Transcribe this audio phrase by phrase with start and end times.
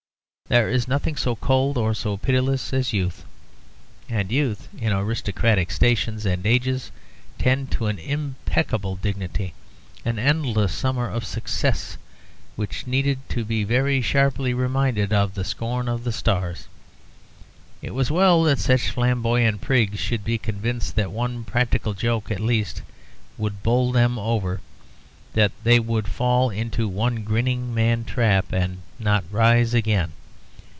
[0.49, 3.23] There is nothing so cold or so pitiless as youth,
[4.09, 6.91] and youth in aristocratic stations and ages
[7.39, 9.53] tended to an impeccable dignity,
[10.03, 11.95] an endless summer of success
[12.57, 16.67] which needed to be very sharply reminded of the scorn of the stars.
[17.81, 22.41] It was well that such flamboyant prigs should be convinced that one practical joke, at
[22.41, 22.81] least,
[23.37, 24.59] would bowl them over,
[25.31, 30.11] that they would fall into one grinning man trap, and not rise again.